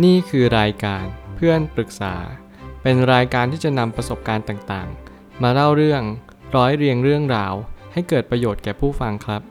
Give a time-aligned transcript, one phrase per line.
[0.00, 1.04] นี่คือรายการ
[1.36, 2.14] เพื่อนปรึกษา
[2.82, 6.02] เป็นรายการที่จะนำประสบการณ์ต่างๆ มาเล่าเรื่อง
[6.56, 7.54] ร้อยเรียงเรื่องราว
[7.92, 9.42] ให้เกิดประโยชน์แก่ผู้ฟังครับ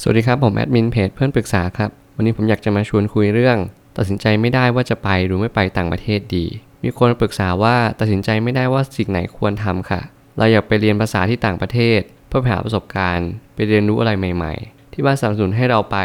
[0.00, 3.58] สวัสดีครับ ผมแอดมินเพจเพื่อนปรึกษาครับ วันนี้ผมอยากจะมาชวนคุยเรื่อง
[3.96, 6.46] ตัดสินใจไม่ได้ว่าจะไปหรือไม่ไปต่างประเทศดี
[6.82, 10.00] มีคนปรึกษาว่าตัดสินใจไม่ได้ว่าสิ่งไหนควรทำค่ะ
[10.38, 15.96] เราอยากไปเรียนภาษาที่ต่างประเทศ เพื่อหาประสบการณ์ ไปเรียนรู้อะไรใหม่ ๆ ที่บ้านสนับสนุนให้เราไป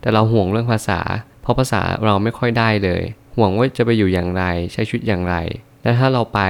[0.00, 1.00] แต่เราห่วงเรื่องภาษา
[1.48, 3.02] ราะภาษาเราไม่ค่อยได้เลย
[3.36, 5.36] ห่วงว่าจะไปอยู่อย่างไร ใช้ชีวิตอย่างไร
[5.82, 6.40] และถ้าเราไป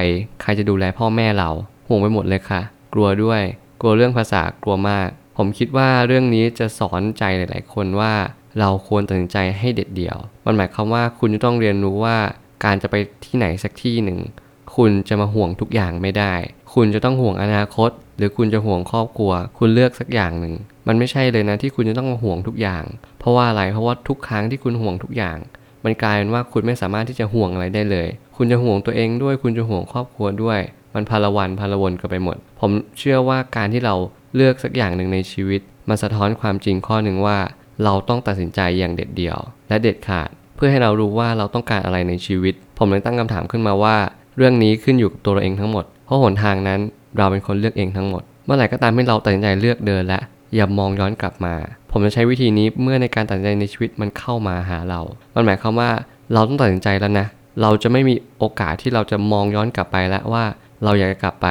[0.41, 1.51] ใครจะดูแลพ่อแม่เรา
[1.89, 2.61] ห่วงไปหมดเลยค่ะ
[2.95, 3.43] กลัวด้วย
[3.81, 8.15] กลัวเรื่องภาษากลัวมาก ผมคิดว่าเรื่องนี้จะสอนใจหลาย ๆ คนว่า
[8.61, 12.17] เราควรตัดสินใจให้เด็ดเดี่ยว มันหมายความว่าคุณจะต้องเรียนรู้ว่า
[12.65, 12.95] การจะไป
[13.25, 14.19] ที่ไหนสักที่หนึ่ง
[14.77, 16.35] คุณจะมาห่วงทุกอย่างไม่ได้
[16.75, 20.55] คุณจะต้องห่วงอนาคต หรือคุณจะห่วงครอบครัว คุณเลือกสักอย่างหนึ่ง
[20.89, 22.85] มันไม่ใช่เลยนะที่คุณจะต้องมาห่วงทุกอย่าง
[23.19, 25.39] เพราะว่าอะไร เพราะว่าทุกครั้งที่คุณห่วงทุกอย่าง
[25.85, 30.61] มันกลายเป็นว่าคุณไม่สามารถที่จะห่วงอะไรได้เลย คุณจะห่วงตัวเองด้วย คุณจะห่วงครอบครัวด้วย
[30.95, 33.95] มันพาลวันพาลวนกันไปหมด ผมเชื่อว่าการที่เรา
[34.37, 37.39] เลือกสักอย่างหนึ่งในชีวิต มันสะท้อนความจริงข้อหนึ่งว่า
[37.85, 43.97] เราต้องตัดสินใจอย่างเด็ดเดี่ยว และเด็ดขาด เพื่อให้เรารู้ว่าเราต้องการอะไรในชีวิต ผมเลยตั้งคำถามขึ้นมาว่า
[44.39, 46.81] เรื่องนี้ขึ้นอยู่กับตัวเราเองทั้งหมด เพราะหนทางนั้น
[47.17, 50.21] เราเป็นคนเลือกเองทั้งหมด เมื่อไหร่ก็ตามที่เราตัดสินใจเลือกเดินและ
[50.55, 51.55] อย่ามองย้อนกลับมา
[51.91, 55.01] ผมจะใช้วิธีนี้เมื่อในการตัดสินใจในชีวิตมันเข้ามาหาเรา
[55.35, 55.91] มันหมายความว่า
[56.33, 57.27] เราต้องตัดสินใจแล้วนะ
[57.63, 60.45] เราจะไม่มีโอกาสที่เราจะมองย้อนกลับไปแล้วว่า
[60.85, 61.47] เราอยากจะกลับไป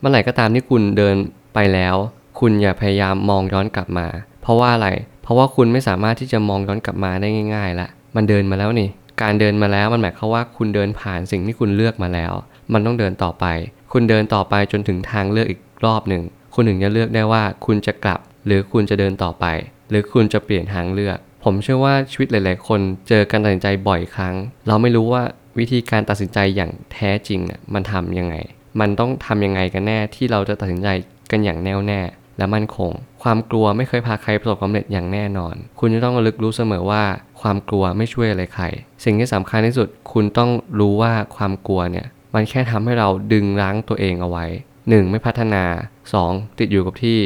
[0.00, 1.16] เมื่อไหร่ก็ตามที่คุณเดิน
[1.54, 1.96] ไปแล้ว
[2.38, 4.06] คุณอย่าพยายามมองย้อนกลับมา
[4.42, 4.88] เพราะว่าอะไร
[5.22, 8.88] เพราะว่าคุณไม่สามารถที่จะมองย้อนกลับมาได้ง่ายๆละมันเดินมาแล้วนี่
[9.22, 12.32] การเดินมาแล้วมันหมายความว่าคุณเดินผ่านสิ่งที่คุณเลือกมาแล้ว
[12.72, 13.46] มันต้องเดินต่อไป
[13.92, 16.22] คุณเดินต่อไปจนถึงทางเลือกอีกรอบหนึ่ง
[16.54, 19.46] คุณถึงจะเลือกได้ว่าคุณจะกลับ หรือคุณจะเดินต่อไป
[19.90, 24.34] หรือคุณจะเปลี่ยนทางเลือก ผมเชื่อว่าชีวิตหลาย ๆ คนเจอการตัดสินใจบ่อยครั้ง
[24.66, 25.22] เราไม่รู้ว่า
[25.58, 28.34] วิธีการตัดสินใจอย่างแท้จริงน่ะมันทำยังไง
[28.80, 30.88] มันต้องทำยังไงกันแน่ที่เราจะตัดสินใจ
[31.30, 32.00] กันอย่างแน่วแน่
[32.38, 37.02] และมั่นคง ความกลัวไม่เคยพาใครประสบความสำเร็จอย่างแน่นอน คุณจะต้องระลึกรู้เสมอว่า
[37.40, 38.64] ความกลัวไม่ช่วยอะไรใคร
[39.04, 40.50] สิ่งที่สำคัญที่สุด คุณต้อง
[40.80, 44.44] รู้ว่าความกลัวเนี่ย มันแค่ทำให้เราดึงรั้งตัวเองเอาไว้
[44.78, 45.10] 1.
[45.10, 45.64] ไม่พัฒนา
[46.12, 46.58] 2.
[46.58, 47.18] ติดอยู่กับที่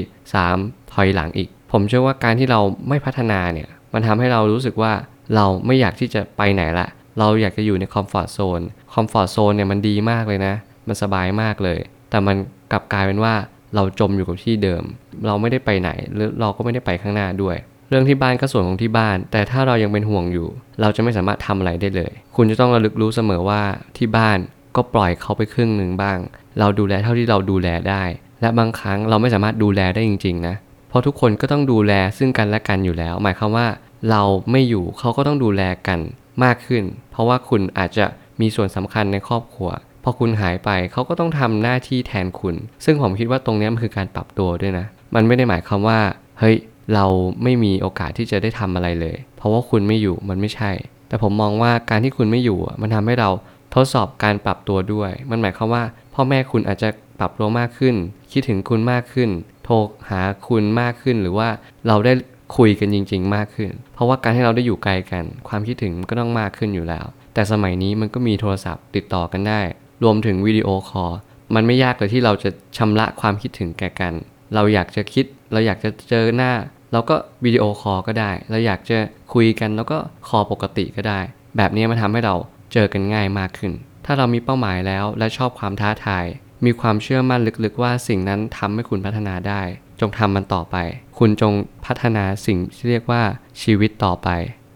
[0.43, 0.93] 3.
[0.93, 4.93] ถอยหลังอีก ผมเชื่อว่าการที่เราไม่พัฒนาเนี่ย มันทำให้เรารู้สึกว่า
[5.35, 8.61] เราไม่อยากที่จะไปไหนละ เราอยากจะอยู่ใน comfort zone
[8.93, 10.55] comfort zone เนี่ยมันดีมากเลยนะ
[10.87, 11.79] มันสบายมากเลย
[12.11, 12.37] แต่มัน
[12.73, 13.35] กลับกลายเป็นว่า
[13.75, 14.83] เราจมอยู่กับที่เดิม
[15.27, 17.57] เราไม่ได้ไปไหนหรือเราก็ไม่ได้ไปข้างหน้าด้วย
[17.89, 20.49] เรื่องที่บ้านก็ส่วนของที่บ้าน แต่ถ้าเรายังเป็นห่วงอยู่
[20.81, 23.63] เราจะไม่สามารถทำอะไรได้เลย คุณจะต้องระลึกรู้เสมอว่า
[23.97, 24.39] ที่บ้าน
[24.77, 26.19] ก็ปล่อยเขาไปครึ่งหนึ่งบ้าง
[26.59, 28.03] เราดูแลเท่าที่เราดูแลได้
[28.41, 30.55] และบางครั้งเราไม่สามารถดูแลได้จริงๆนะ
[30.89, 33.67] เพราะทุกคนก็ต้องดูแลซึ่งกันและกันอยู่แล้ว หมายความว่า
[34.11, 35.99] เราไม่อยู่เขาก็ต้องดูแลกัน
[36.45, 38.07] มากขึ้น เพราะว่าคุณอาจจะ
[38.41, 39.71] มีส่วนสำคัญในครอบครัว
[40.05, 42.55] พอคุณหายไปเขาก็ต้องทำหน้าที่แทนคุณ
[42.85, 45.99] ซึ่งผมคิดว่าตรงนี้มันคือการปรับตัวด้วยนะ มันไม่ได้หมายความว่า
[46.41, 46.57] เฮ้ย
[46.95, 47.07] เรา
[47.43, 50.71] ไม่มีโอกาสที่จะได้ทำอะไรเลย เพราะว่าคุณไม่อยู่มันไม่ใช่
[51.09, 53.31] แต่ผมมองว่าการที่คุณไม่อยู่มันทำให้เรา
[53.75, 55.83] ทดสอบการปรับตัวด้วย มันหมายความว่า
[56.15, 56.89] พ่อแม่คุณอาจจะ
[57.21, 57.95] ปรับตัวมากขึ้น
[58.33, 59.31] คิดถึงคุณมากขึ้น
[59.65, 59.75] โทร
[60.11, 61.49] หาคุณมากขึ้น หรือว่า
[61.89, 62.13] เราได้
[62.57, 69.61] คุยกันจริง ๆ มากขึ้น เพราะว่าการที่เราได้อยู่ไกลกัน ความคิดถึงก็ต้องมากขึ้นอยู่แล้ว แต่สมัยนี้มันก็มีโทรศัพท์ติดต่อกันได้
[70.03, 71.13] รวมถึง video call
[71.55, 74.15] มันไม่ยากเลยที่เราจะชำระความคิดถึงแก่กัน
[74.55, 76.53] เราอยากจะคิด เราอยากจะเจอหน้า
[76.93, 78.99] เราก็ video call ก็ได้ เราอยากจะ
[79.35, 79.99] คุยกันแล้วก็
[80.29, 81.21] call ปกติก็ได้
[81.57, 82.35] แบบนี้มันทำให้เรา
[82.73, 83.73] เจอกันง่ายมากขึ้น
[84.05, 86.25] ถ้าเรามีเป้าหมายแล้วและชอบความท้าทาย
[86.65, 89.63] มีความเชื่อมั่นลึกๆว่าสิ่งนั้นทำให้คุณพัฒนาได้
[90.01, 90.77] จงทำมันต่อไป
[91.19, 91.53] คุณจง
[91.87, 93.23] พัฒนาสิ่งที่เรียกว่า
[93.63, 94.29] ชีวิตต่อไป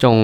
[0.03, 0.17] จง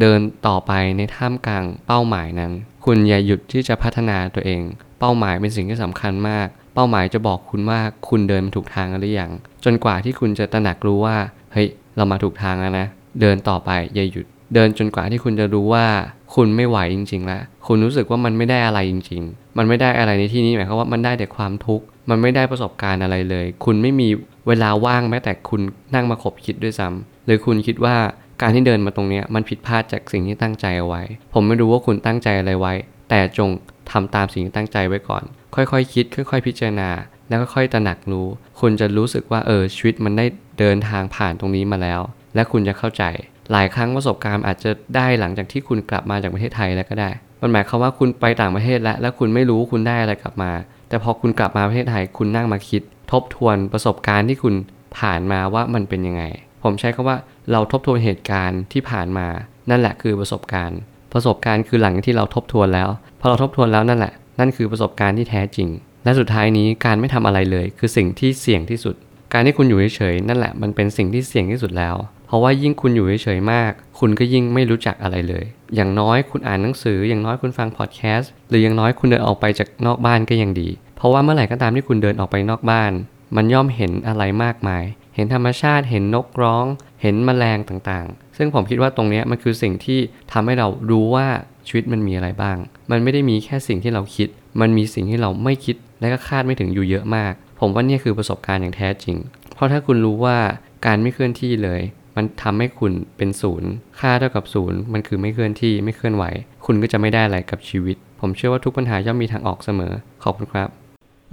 [0.00, 2.52] เดินต่อไปในท่ามกลางเป้าหมายนั้น
[2.84, 4.62] คุณอย่าหยุดที่จะพัฒนาตัวเอง
[4.98, 9.30] เป้าหมายเป็นสิ่งที่สำคัญมาก เป้าหมายจะบอกคุณว่าคุณเดินมาถูกทางหรือยัง
[9.64, 11.16] จนกว่าที่คุณจะตระหนักรู้ว่า
[11.52, 12.86] เฮ้ย เรามาถูกทางแล้วนะ
[13.20, 15.86] เดินต่อไปอย่าหยุด เดินจนกว่าที่คุณจะรู้ว่า
[16.34, 24.08] คุณไม่ไหวจริง ๆ แล้ว คุณรู้สึกว่ามันไม่ได้อะไรจริง ๆ มันไม่ได้อะไรในที่นี้หมายความว่ามันได้แต่ความทุกข์ มันไม่ได้ประสบการณ์อะไรเลย คุณไม่มี
[24.48, 25.60] เวลาว่างแม้แต่คุณ
[25.94, 27.96] นั่งมาขบคิดด้วยซ้ำหรือคุณคิดว่า
[28.40, 31.02] การที่เดินมาตรงนี้มันผิดพลาดจากสิ่งที่ตั้งใจเอาไว้
[31.34, 32.72] ผมไม่รู้ว่าคุณตั้งใจอะไรไว้
[33.10, 33.48] แต่จง
[33.90, 36.90] ทำตามสิ่งที่ตั้งใจไว้ก่อน ค่อยๆคคิด ค่อย ๆ พิจารณา
[37.28, 38.26] แล้วก็ค่อยตระหนักรู้
[38.60, 40.26] คุณจะรู้สึกว่าเออชีวิตมันได้
[40.58, 42.00] เดินทางผ่านตรงนี้มาแล้ว
[42.34, 43.04] และคุณจะเข้าใจ
[43.52, 47.10] หลายครั้งประสบการณ์อาจจะได้หลังจากที่คุณกลับมาจากประเทศไทยแล้วก็ได้
[47.42, 50.52] มันหมายความว่าคุณไปต่างประเทศแล้ว และคุณไม่รู้คุณได้อะไรกลับมา
[50.88, 52.82] แต่พอคุณกลับมาประเทศไทยคุณนั่งมาคิด
[53.12, 54.54] ทบทวนประสบการณ์ที่คุณ
[54.98, 56.22] ผ่านมาว่ามันเป็นยังไง
[56.62, 57.16] ผมใช้คำว่า
[57.52, 59.28] เราทบทวนเหตุการณ์ที่ผ่านมา
[59.70, 60.78] นั่นแหละคือประสบการณ์
[61.12, 62.88] ประสบการณ์คือหลังที่เราทบทวนแล้ว
[63.20, 65.68] พอเราทบทวนแล้วนั่นแหละ นั่นคือประสบการณ์ที่แท้จริง
[66.04, 68.94] และสุดท้ายนี้การไม่ทำอะไรเลย คือสิ่งที่เสี่ยงที่สุด
[69.32, 71.96] การที่คุณอยู่เฉยๆนั่นแหละมันเป็นสิ่งที่เสี่ยงที่สุดแล้ว
[72.26, 82.92] เพราะว่ายิ่งคุณอยู่เฉยๆมาก คุณก็ยิ่งไม่รู้จักอะไรเลย อย่างน้อยคุณอ่านหนังสือ อย่างน้อยคุณฟังพอดแคสต์หรืออย่างน้อยคุณเดินออกไปจากนอกบ้านก็ยังดี เพราะว่าเมื่อไหร่ก็ตามที่คุณเดินออกไปนอกบ้าน
[83.36, 84.84] มันย่อมเห็นอะไรมากมาย
[85.14, 86.64] เห็นธรรมชาติ เห็นนกร้อง
[87.02, 89.98] เห็นแมลงต่างๆ ซึ่งผมคิดว่าตรงนี้มันคือสิ่งที่
[90.32, 91.26] ทำให้เรารู้ว่า
[91.66, 92.56] ชีวิตมันมีอะไรบ้าง
[92.90, 94.28] มันไม่ได้มีแค่สิ่งที่เราคิด
[94.60, 99.16] มันมีสิ่งที่เราไม่คิดและก็คาดไม่ถึงอยู่เยอะมาก ผมว่านี่คือประสบการณ์อย่างแท้จริง
[99.54, 100.38] เพราะถ้าคุณรู้ว่า
[100.86, 101.80] การไม่เคลื่อนที่เลย
[102.16, 103.70] มันทำให้คุณเป็นศูนย์
[104.00, 106.24] ค่าเท่ากับศูนย์ มันคือไม่เคลื่อนที่ไม่เคลื่อนไหว
[106.66, 109.92] คุณก็จะไม่ได้อะไรกับชีวิต ผมเชื่อว่าทุกปัญหาย่อมมีทางออกเสมอ
[110.24, 110.68] ขอบคุณครับ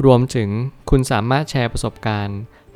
[0.06, 0.50] รวมถึง
[0.90, 2.40] คุณสามารถแชร์ประสบการณ์